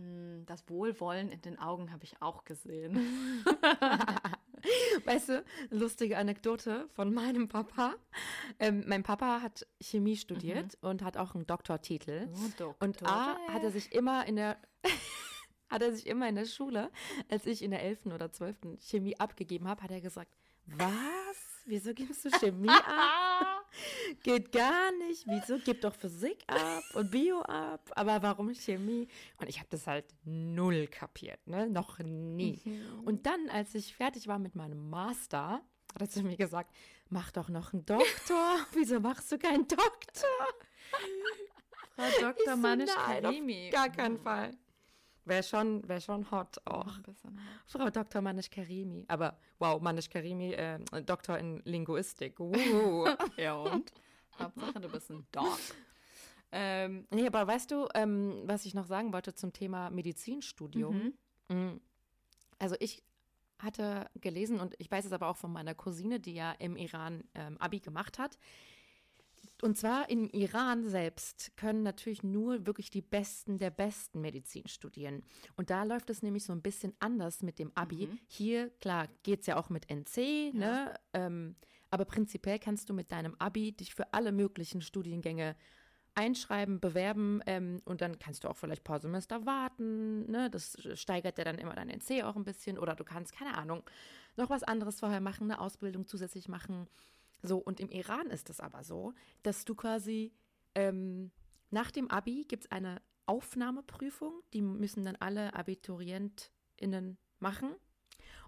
[0.00, 3.44] Mm, das Wohlwollen in den Augen habe ich auch gesehen.
[5.04, 7.94] weißt du, lustige Anekdote von meinem Papa.
[8.58, 10.88] Ähm, mein Papa hat Chemie studiert mhm.
[10.88, 12.28] und hat auch einen Doktortitel.
[12.32, 12.86] Oh, Doktor.
[12.86, 14.56] Und A hat er sich immer in der
[15.68, 16.90] hat er sich immer in der Schule,
[17.28, 18.06] als ich in der 11.
[18.06, 18.56] oder 12.
[18.80, 21.62] Chemie abgegeben habe, hat er gesagt, was?
[21.64, 23.59] Wieso gibst du Chemie ab?
[24.22, 25.26] Geht gar nicht.
[25.26, 25.58] Wieso?
[25.64, 27.90] Gib doch Physik ab und Bio ab.
[27.94, 29.08] Aber warum Chemie?
[29.38, 31.68] Und ich habe das halt null kapiert, ne?
[31.68, 32.60] Noch nie.
[32.64, 33.04] Mhm.
[33.04, 36.74] Und dann, als ich fertig war mit meinem Master, hat er zu mir gesagt,
[37.08, 38.58] mach doch noch einen Doktor.
[38.72, 40.46] Wieso machst du keinen Doktor?
[41.96, 42.56] Frau Dr.
[42.56, 43.70] Manisch Chemie.
[43.70, 44.56] Gar keinen Fall.
[45.30, 46.92] Wäre schon, wär schon hot auch.
[47.68, 48.20] Frau Dr.
[48.20, 49.04] Manish Karimi.
[49.06, 52.40] Aber wow, Manish Karimi, äh, Doktor in Linguistik.
[52.40, 53.06] Uh.
[53.36, 53.92] ja und?
[54.36, 55.56] Hauptsache, du bist ein Doc.
[56.50, 61.12] Ähm, nee, aber weißt du, ähm, was ich noch sagen wollte zum Thema Medizinstudium?
[61.48, 61.56] Mhm.
[61.56, 61.80] Mm.
[62.58, 63.04] Also ich
[63.60, 67.22] hatte gelesen und ich weiß es aber auch von meiner Cousine, die ja im Iran
[67.36, 68.36] ähm, Abi gemacht hat.
[69.62, 75.22] Und zwar im Iran selbst können natürlich nur wirklich die Besten der Besten Medizin studieren.
[75.56, 78.06] Und da läuft es nämlich so ein bisschen anders mit dem Abi.
[78.06, 78.18] Mhm.
[78.26, 80.52] Hier, klar, geht es ja auch mit NC, ja.
[80.52, 80.94] ne?
[81.12, 81.56] Ähm,
[81.90, 85.56] aber prinzipiell kannst du mit deinem Abi dich für alle möglichen Studiengänge
[86.14, 90.30] einschreiben, bewerben ähm, und dann kannst du auch vielleicht ein paar Semester warten.
[90.30, 90.50] Ne?
[90.50, 92.78] Das steigert ja dann immer dein NC auch ein bisschen.
[92.78, 93.82] Oder du kannst, keine Ahnung,
[94.36, 96.88] noch was anderes vorher machen, eine Ausbildung zusätzlich machen.
[97.42, 100.32] So, und im Iran ist es aber so, dass du quasi
[100.74, 101.30] ähm,
[101.70, 107.74] nach dem Abi gibt es eine Aufnahmeprüfung, die müssen dann alle AbiturientInnen machen.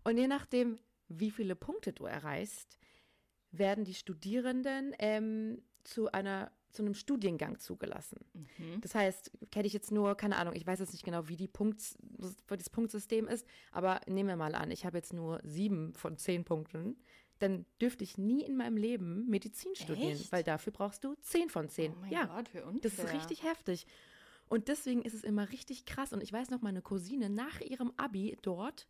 [0.04, 0.78] Und je nachdem,
[1.08, 2.78] wie viele Punkte du erreichst,
[3.50, 8.24] werden die Studierenden ähm, zu einer zu einem Studiengang zugelassen.
[8.32, 8.80] Mhm.
[8.80, 11.48] Das heißt, kenne ich jetzt nur, keine Ahnung, ich weiß jetzt nicht genau, wie die
[11.48, 11.82] Punkt,
[12.48, 16.44] das Punktsystem ist, aber nehmen wir mal an, ich habe jetzt nur sieben von zehn
[16.44, 16.96] Punkten
[17.42, 20.32] dann dürfte ich nie in meinem Leben Medizin studieren, Echt?
[20.32, 21.92] weil dafür brauchst du 10 von 10.
[21.92, 22.80] Oh mein ja, Gott, wie unfair.
[22.82, 23.86] Das ist richtig heftig.
[24.48, 26.12] Und deswegen ist es immer richtig krass.
[26.12, 28.86] Und ich weiß noch, meine Cousine nach ihrem Abi dort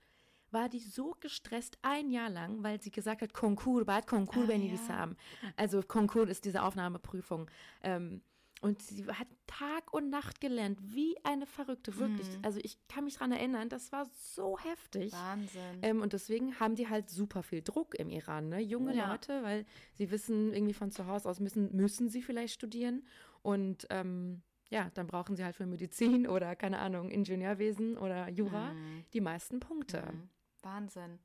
[0.50, 4.48] war die so gestresst ein Jahr lang, weil sie gesagt hat, Konkurs, bald Konkurs, ah,
[4.48, 4.76] wenn ja.
[4.76, 5.16] die haben.
[5.56, 7.50] Also Konkurs ist diese Aufnahmeprüfung.
[7.82, 8.22] Ähm,
[8.62, 12.28] und sie hat Tag und Nacht gelernt, wie eine Verrückte, wirklich.
[12.28, 12.44] Mhm.
[12.44, 15.12] Also ich kann mich daran erinnern, das war so heftig.
[15.12, 15.78] Wahnsinn.
[15.82, 18.60] Ähm, und deswegen haben die halt super viel Druck im Iran, ne?
[18.60, 19.10] Junge ja.
[19.10, 23.04] Leute, weil sie wissen, irgendwie von zu Hause aus müssen, müssen sie vielleicht studieren.
[23.42, 28.74] Und ähm, ja, dann brauchen sie halt für Medizin oder, keine Ahnung, Ingenieurwesen oder Jura
[28.74, 29.04] mhm.
[29.12, 30.02] die meisten Punkte.
[30.02, 30.28] Mhm.
[30.62, 31.18] Wahnsinn.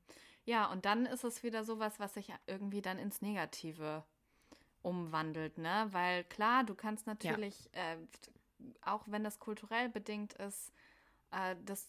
[0.44, 4.02] Ja, und dann ist es wieder sowas, was sich irgendwie dann ins Negative
[4.82, 5.88] umwandelt, ne?
[5.90, 7.92] Weil klar, du kannst natürlich, ja.
[7.92, 7.96] äh,
[8.82, 10.72] auch wenn das kulturell bedingt ist,
[11.30, 11.88] äh, das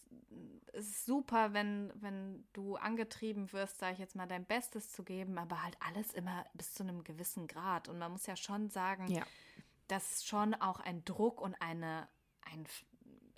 [0.72, 5.38] ist super, wenn, wenn du angetrieben wirst, sage ich jetzt mal, dein Bestes zu geben,
[5.38, 7.88] aber halt alles immer bis zu einem gewissen Grad.
[7.88, 9.24] Und man muss ja schon sagen, ja.
[9.88, 12.08] dass schon auch ein Druck und eine,
[12.42, 12.64] ein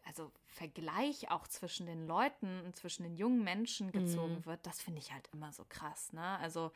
[0.04, 4.46] also Vergleich auch zwischen den Leuten und zwischen den jungen Menschen gezogen mhm.
[4.46, 6.38] wird, das finde ich halt immer so krass, ne?
[6.38, 6.72] Also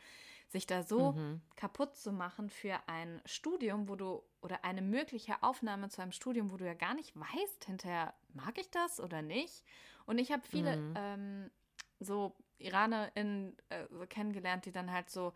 [0.47, 1.41] sich da so mhm.
[1.55, 6.51] kaputt zu machen für ein Studium, wo du oder eine mögliche Aufnahme zu einem Studium,
[6.51, 9.63] wo du ja gar nicht weißt, hinterher mag ich das oder nicht.
[10.05, 10.93] Und ich habe viele mhm.
[10.95, 11.51] ähm,
[11.99, 15.33] so IranerInnen äh, kennengelernt, die dann halt so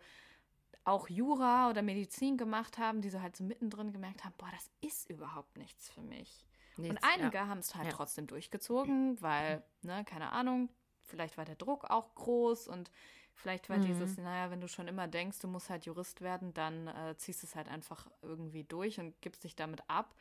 [0.84, 4.70] auch Jura oder Medizin gemacht haben, die so halt so mittendrin gemerkt haben, boah, das
[4.80, 6.44] ist überhaupt nichts für mich.
[6.76, 7.46] Nichts, und einige ja.
[7.46, 7.92] haben es halt ja.
[7.92, 10.70] trotzdem durchgezogen, weil, ne, keine Ahnung,
[11.02, 12.90] vielleicht war der Druck auch groß und
[13.34, 13.86] Vielleicht war mhm.
[13.86, 17.42] dieses, naja, wenn du schon immer denkst, du musst halt Jurist werden, dann äh, ziehst
[17.42, 20.14] du es halt einfach irgendwie durch und gibst dich damit ab.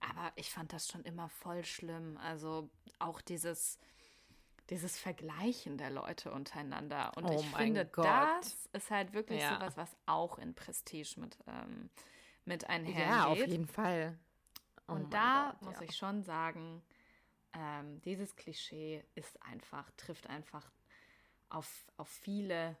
[0.00, 2.18] Aber ich fand das schon immer voll schlimm.
[2.18, 3.78] Also auch dieses,
[4.70, 7.12] dieses Vergleichen der Leute untereinander.
[7.16, 8.06] Und Oh ich mein finde, Gott.
[8.06, 9.54] das ist halt wirklich Ja.
[9.54, 11.90] sowas, was auch in Prestige mit, ähm,
[12.44, 13.06] mit einhergeht.
[13.06, 14.18] Ja, auf jeden Fall.
[14.88, 15.82] Oh Und da Gott, muss ja.
[15.82, 16.82] ich schon sagen,
[17.54, 20.70] ähm, dieses Klischee ist einfach, trifft einfach
[21.54, 22.76] auf, auf viele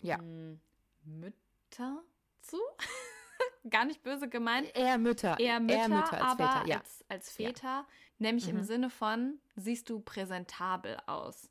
[0.00, 0.18] Ja.
[0.18, 0.60] mm,
[1.04, 2.02] Mütter
[2.40, 2.58] zu.
[3.70, 4.74] Gar nicht böse gemeint.
[4.74, 5.38] Eher Mütter.
[5.38, 6.78] Eher Mütter, als aber Väter, ja.
[6.78, 7.86] als, als Väter,
[8.18, 8.64] nämlich im Mhm.
[8.64, 11.48] Sinne von, siehst du präsentabel aus.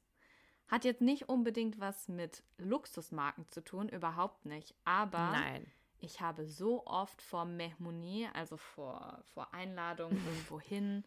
[0.68, 4.74] Hat jetzt nicht unbedingt was mit Luxusmarken zu tun, überhaupt nicht.
[4.86, 5.70] Aber Nein.
[6.00, 11.04] ich habe so oft vor Mehmonie, also vor, vor Einladungen irgendwo hin,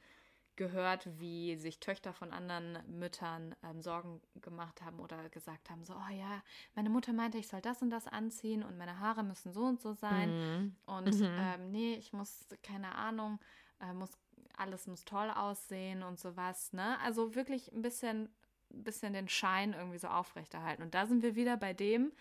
[0.56, 5.94] gehört, wie sich Töchter von anderen Müttern ähm, Sorgen gemacht haben oder gesagt haben, so,
[5.94, 6.42] oh ja,
[6.74, 9.80] meine Mutter meinte, ich soll das und das anziehen und meine Haare müssen so und
[9.80, 10.30] so sein.
[10.30, 10.76] Mhm.
[10.86, 11.36] Und Mhm.
[11.38, 13.40] ähm, nee, ich muss, keine Ahnung,
[13.80, 14.10] äh, muss,
[14.56, 16.98] alles muss toll aussehen und sowas, ne?
[17.00, 18.28] Also wirklich ein bisschen,
[18.72, 20.82] ein bisschen den Schein irgendwie so aufrechterhalten.
[20.82, 22.12] Und da sind wir wieder bei dem,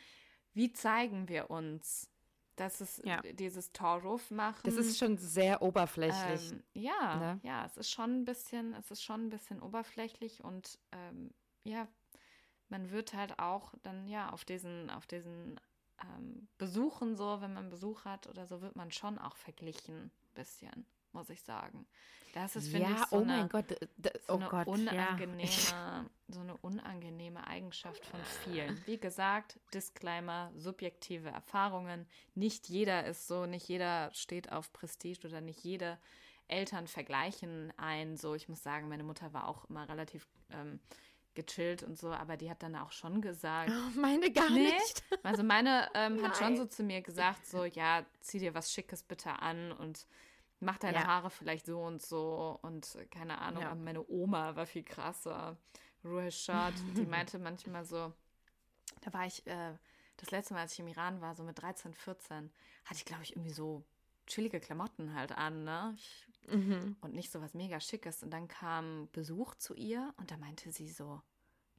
[0.54, 2.10] wie zeigen wir uns?
[2.56, 3.22] Das ist Ja.
[3.22, 4.62] dieses Torruf machen.
[4.64, 6.52] Das ist schon sehr oberflächlich.
[6.52, 7.40] ähm, ja, ne?
[7.44, 11.32] ja, es ist schon ein bisschen, es ist schon ein bisschen oberflächlich und ähm,
[11.64, 11.88] ja,
[12.70, 15.60] man wird halt auch dann ja auf diesen, auf diesen
[16.02, 20.86] ähm, Besuchen so, wenn man Besuch hat oder so, wird man schon auch verglichen, bisschen,
[21.14, 21.86] muss ich sagen.
[22.34, 23.70] Das ist, finde ja, ich, so oh eine, Gott.
[23.70, 24.74] d- d- so oh eine Gott, ja.
[24.74, 28.82] unangenehme, so eine unangenehme Eigenschaft von vielen.
[28.88, 32.08] Wie gesagt, Disclaimer, subjektive Erfahrungen.
[32.34, 36.00] Nicht jeder ist so, nicht jeder steht auf Prestige oder nicht jede
[36.48, 38.18] Eltern vergleichen ein.
[38.18, 40.80] So, ich muss sagen, meine Mutter war auch immer relativ ähm,
[41.36, 44.72] gechillt und so, aber die hat dann auch schon gesagt, Oh, meine gar Nee.
[44.72, 45.04] nicht.
[45.22, 49.04] also meine ähm, hat schon so zu mir gesagt, so, ja, zieh dir was Schickes
[49.04, 50.08] bitte an und
[50.64, 51.08] mach deine Ja.
[51.08, 53.76] Haare vielleicht so und so und äh, keine Ahnung, Ja.
[53.76, 55.58] meine Oma war viel krasser.
[56.04, 58.14] Ruhe Shot, die meinte manchmal so,
[59.02, 59.78] da war ich, äh,
[60.18, 62.52] das letzte Mal, als ich im Iran war, so mit 13, 14,
[62.86, 63.84] hatte ich, glaube ich, irgendwie so
[64.28, 65.98] chillige Klamotten halt an, ne?
[66.48, 66.96] Mhm.
[67.02, 68.22] und nicht so was mega Schickes.
[68.22, 71.22] Und dann kam Besuch zu ihr und da meinte sie so,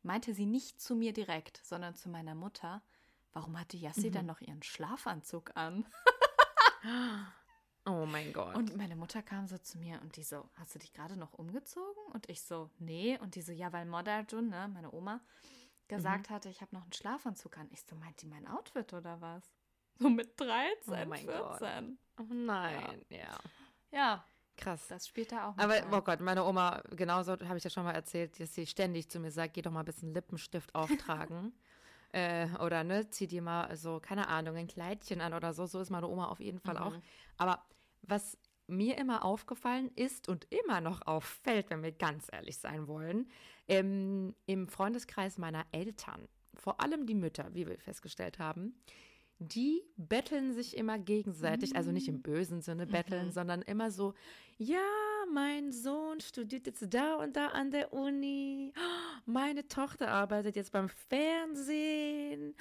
[0.03, 2.83] meinte sie nicht zu mir direkt, sondern zu meiner Mutter,
[3.33, 4.13] warum hatte Yassi Mhm.
[4.13, 5.87] dann noch ihren Schlafanzug an?
[7.87, 8.55] Oh mein Gott.
[8.57, 11.35] Und meine Mutter kam so zu mir und die so, hast du dich gerade noch
[11.35, 12.03] umgezogen?
[12.13, 13.19] Und ich so, nee.
[13.19, 15.21] Und die so, ja, weil Modajun, ne, meine Oma,
[15.89, 16.35] gesagt Mhm.
[16.35, 17.69] hatte, ich habe noch einen Schlafanzug an.
[17.73, 19.43] Ich so, meint die mein Outfit oder was?
[19.99, 21.59] So mit 13, Oh mein Gott.
[21.59, 21.99] 14.
[22.19, 23.39] oh nein, ja.
[23.93, 24.25] Ja,
[24.57, 24.89] Krass.
[24.89, 25.95] das spielt da auch mit Aber, rein.
[25.95, 29.21] oh Gott, meine Oma, genauso habe ich ja schon mal erzählt, dass sie ständig zu
[29.21, 31.53] mir sagt, geh doch mal ein bisschen Lippenstift auftragen.
[32.15, 35.67] äh, oder, ne, zieh dir mal so, keine Ahnung, ein Kleidchen an oder so.
[35.67, 36.93] So ist meine Oma auf jeden Fall auch.
[36.93, 37.03] Mhm.
[37.37, 37.65] Aber
[38.03, 43.29] was mir immer aufgefallen ist und immer noch auffällt, wenn wir ganz ehrlich sein wollen,
[43.69, 48.75] ähm, im Freundeskreis meiner Eltern, vor allem die Mütter, wie wir festgestellt haben,
[49.41, 53.33] die betteln sich immer gegenseitig, also nicht im bösen Sinne betteln, Mhm.
[53.33, 54.15] sondern immer so,
[54.57, 54.79] ja,
[55.35, 58.73] mein Sohn studiert jetzt da und da an der Uni,
[59.27, 62.55] meine Tochter arbeitet jetzt beim Fernsehen,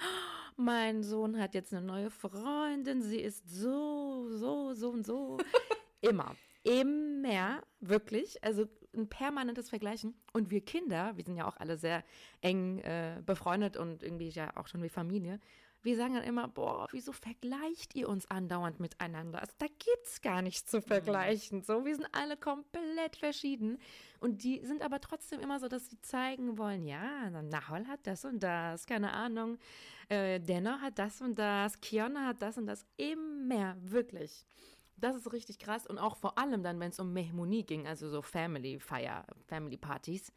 [0.57, 5.37] mein Sohn hat jetzt eine neue Freundin, sie ist so, so, so und so.
[6.01, 10.15] immer, immer, wirklich, also ein permanentes Vergleichen.
[10.33, 12.03] Und wir Kinder, wir sind ja auch alle sehr
[12.41, 15.39] eng äh, befreundet und irgendwie ja auch schon wie Familie,
[15.83, 19.41] wir sagen dann immer, boah, wieso vergleicht ihr uns andauernd miteinander?
[19.41, 21.61] Also, da gibt's gar nichts zu vergleichen.
[21.61, 23.77] So, wir sind alle komplett verschieden.
[24.19, 28.23] Und die sind aber trotzdem immer so, dass sie zeigen wollen, ja, Nahol hat das
[28.23, 29.57] und das, keine Ahnung.
[30.07, 32.85] Äh, Denner hat das und das, Kiona hat das und das.
[32.95, 34.45] Immer, wirklich.
[34.95, 35.85] Das ist richtig krass.
[35.85, 39.77] Und auch vor allem dann, wenn es um Mehmonie ging, also so Family Feier, Family
[39.77, 40.31] Partys.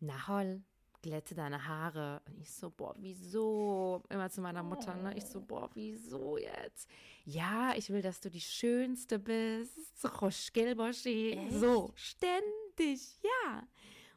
[0.00, 0.62] Nahol,
[1.02, 2.22] glätte deine Haare.
[2.26, 4.02] Und ich so, boah, wieso?
[4.08, 5.16] Immer zu meiner Mutter, ne?
[5.16, 6.88] Ich so, boah, wieso jetzt?
[7.24, 10.00] Ja, ich will, dass du die Schönste bist.
[10.00, 10.08] So,
[10.52, 11.48] Gelboschi.
[11.50, 13.62] So, ständig, ja.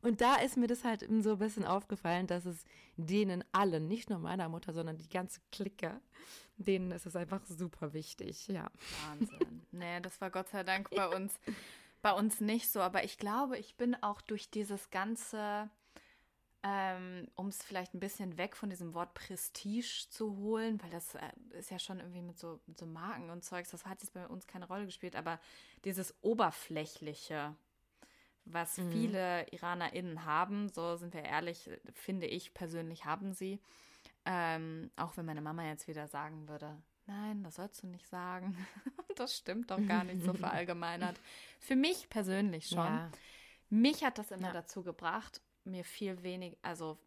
[0.02, 2.64] Und da ist mir das halt so ein bisschen aufgefallen, dass es
[2.96, 6.00] denen allen, nicht nur meiner Mutter, sondern die ganze Clique,
[6.58, 8.70] denen ist es einfach super wichtig, ja.
[9.08, 9.62] Wahnsinn.
[9.72, 11.40] nee, das war Gott sei Dank bei uns,
[12.02, 12.80] bei uns nicht so.
[12.80, 15.70] Aber ich glaube, ich bin auch durch dieses ganze,
[16.64, 21.16] ähm, um es vielleicht ein bisschen weg von diesem Wort Prestige zu holen, weil das
[21.16, 24.14] äh, ist ja schon irgendwie mit so, mit so Marken und Zeugs, das hat jetzt
[24.14, 25.40] bei uns keine Rolle gespielt, aber
[25.86, 27.56] dieses Oberflächliche,
[28.46, 28.92] was Mhm.
[28.92, 33.60] viele IranerInnen haben, so sind wir ehrlich, finde ich persönlich haben sie.
[34.26, 38.56] Ähm, auch wenn meine Mama jetzt wieder sagen würde, nein, das sollst du nicht sagen.
[39.16, 41.16] das stimmt doch gar nicht so verallgemeinert.
[41.60, 42.78] Für mich persönlich schon.
[42.86, 43.10] Ja.
[43.70, 44.54] Mich hat das immer Ja.
[44.54, 47.00] dazu gebracht, mir viel wenig, also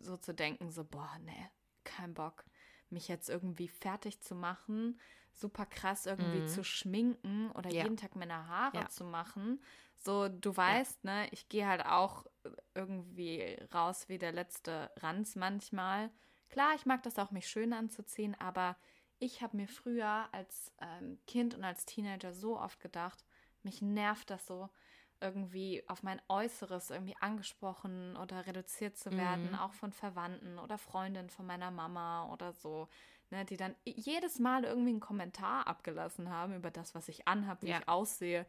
[0.00, 1.50] so zu denken, so, boah, nee,
[1.84, 2.44] kein Bock,
[2.90, 4.98] mich jetzt irgendwie fertig zu machen,
[5.32, 6.48] super krass irgendwie Mhm.
[6.48, 7.84] zu schminken oder Ja.
[7.84, 8.88] jeden Tag meine Haare Ja.
[8.88, 9.62] zu machen.
[9.96, 12.26] So, du weißt, ne, ich gehe halt auch
[12.74, 16.10] irgendwie raus wie der letzte Ranz manchmal.
[16.48, 18.76] Klar, ich mag das auch, mich schön anzuziehen, aber
[19.18, 23.24] ich habe mir früher als ähm, Kind und als Teenager so oft gedacht,
[23.62, 24.70] mich nervt das so,
[25.20, 29.54] irgendwie auf mein Äußeres irgendwie angesprochen oder reduziert zu werden, Mhm.
[29.58, 32.88] auch von Verwandten oder Freundinnen von meiner Mama oder so,
[33.30, 37.62] ne, die dann jedes Mal irgendwie einen Kommentar abgelassen haben über das, was ich anhabe,
[37.62, 37.78] wie Ja.
[37.80, 38.46] ich aussehe,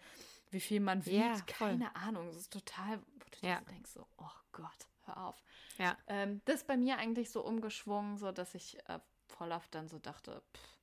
[0.52, 3.62] wie viel man wiegt, Ja, keine Ahnung, das ist total, wo du Ja.
[3.62, 5.42] denkst, so, oh Gott, hör auf.
[5.78, 5.98] Ja.
[6.08, 9.88] Ähm, das ist bei mir eigentlich so umgeschwungen, so dass ich äh, voll oft dann
[9.88, 10.78] so dachte, pff,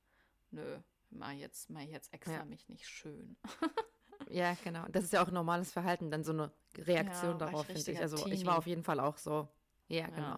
[0.51, 3.37] nö, mach jetzt, mach jetzt extra mich nicht schön.
[4.29, 4.85] Ja, genau.
[4.89, 7.91] Das ist ja auch ein normales Verhalten, dann so eine Reaktion Ja, ich darauf, finde
[7.91, 7.99] ich.
[7.99, 8.45] Also ich Teenie.
[8.45, 9.47] war auf jeden Fall auch so.
[9.87, 10.37] Ja, genau.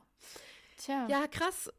[0.77, 1.71] Tja, Ja, krass.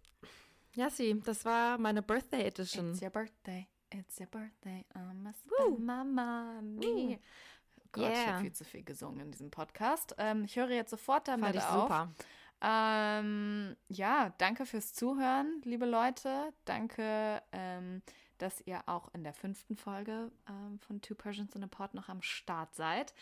[0.74, 2.92] Jassi, das war meine Birthday Edition.
[2.92, 7.18] it's your birthday, it's your birthday, I must spend my money.
[7.18, 8.26] Oh Gott, ich Yeah.
[8.34, 10.14] habe viel zu viel gesungen in diesem Podcast.
[10.18, 11.82] Ähm, ich höre jetzt sofort damit Fand ich auf.
[11.82, 12.12] super.
[12.62, 16.52] Ähm, ja, danke fürs Zuhören, liebe Leute.
[16.66, 18.02] Danke, ähm,
[18.42, 22.08] dass ihr auch in der fünften Folge ähm, von Two Persians in a Pod noch
[22.08, 23.12] am Start seid.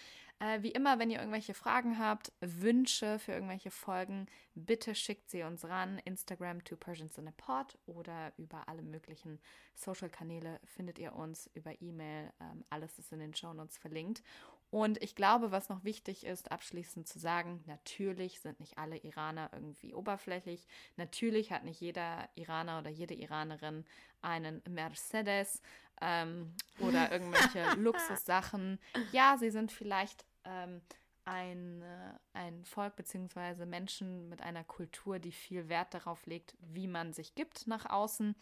[0.41, 5.43] Äh, wie immer, wenn ihr irgendwelche Fragen habt, Wünsche für irgendwelche Folgen, bitte schickt sie
[5.43, 5.99] uns ran.
[6.05, 9.41] Instagram Two Persians in a Pod oder über alle möglichen
[9.75, 12.33] Social-Kanäle findet ihr uns über E-Mail.
[12.41, 14.23] Ähm, alles ist in den Shownotes verlinkt.
[14.71, 19.49] Und ich glaube, was noch wichtig ist, abschließend zu sagen, natürlich sind nicht alle Iraner
[19.53, 20.67] irgendwie oberflächlich.
[20.97, 23.87] Natürlich hat nicht jeder Iraner oder jede Iranerin
[24.21, 25.63] einen Mercedes
[26.03, 28.79] ähm, oder irgendwelche Luxussachen.
[29.11, 30.83] Ja, sie sind vielleicht ähm,
[31.25, 33.65] ein, äh, ein Volk bzw.
[33.65, 38.35] Menschen mit einer Kultur, die viel Wert darauf legt, wie man sich gibt nach außen.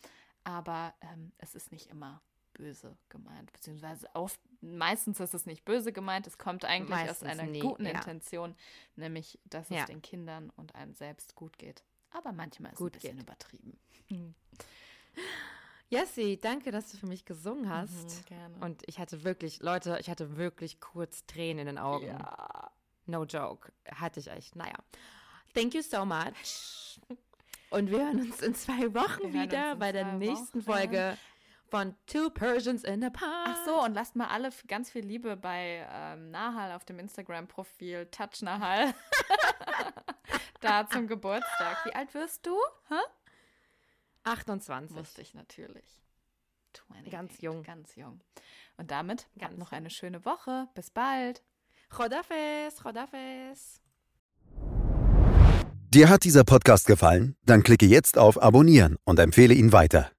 [0.43, 2.21] Aber ähm, es ist nicht immer
[2.57, 7.29] böse gemeint, beziehungsweise oft, meistens ist es nicht böse gemeint, es kommt eigentlich Meistens aus
[7.29, 7.93] einer nie, guten ja.
[7.93, 8.55] Intention,
[8.97, 9.81] nämlich, dass Ja.
[9.81, 11.83] es den Kindern und einem selbst gut geht.
[12.11, 13.27] Aber manchmal ist Gut es ein bisschen geht.
[13.27, 13.79] übertrieben.
[15.89, 17.93] Jassi, danke, dass du für mich gesungen hast.
[17.93, 18.55] Mhm, gerne.
[18.61, 22.07] Und ich hatte wirklich, Leute, ich hatte wirklich kurz Tränen in den Augen.
[22.07, 22.71] ja.
[23.09, 23.71] No joke.
[23.95, 24.57] Hatte ich echt.
[24.57, 24.75] Naja.
[25.55, 26.99] Thank you so much.
[27.71, 30.73] Und wir hören uns in zwei Wochen Wir wieder bei der nächsten Wochen.
[30.79, 31.17] Folge
[31.69, 33.23] von Two Persians in a Pod.
[33.23, 38.07] Ach so, und lasst mal alle ganz viel Liebe bei ähm, Nahal auf dem Instagram-Profil
[38.07, 38.95] Touch Nahal
[40.61, 41.85] da zum Geburtstag.
[41.85, 42.57] Wie alt wirst du?
[42.89, 42.95] Hä?
[44.25, 44.97] 28.
[44.97, 46.03] Wusste ich natürlich.
[46.73, 47.63] 28, Ganz jung.
[47.63, 48.21] Ganz jung.
[48.77, 50.69] Und damit Ganz noch eine schöne Woche.
[50.75, 51.43] Bis bald.
[51.91, 53.81] Chodafes, Chodafes.
[55.89, 57.37] Dir hat dieser Podcast gefallen?
[57.45, 60.11] Dann klicke jetzt auf Abonnieren und empfehle ihn weiter.